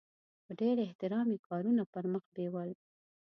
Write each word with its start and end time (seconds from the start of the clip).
په 0.45 0.51
ډېر 0.61 0.75
احترام 0.85 1.27
یې 1.33 1.39
کارونه 1.47 1.81
پرمخ 1.93 2.23
بیول. 2.35 2.69